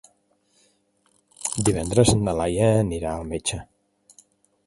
Divendres 1.67 2.13
na 2.23 2.35
Laia 2.39 2.69
anirà 2.79 3.11
al 3.19 3.29
metge. 3.35 3.63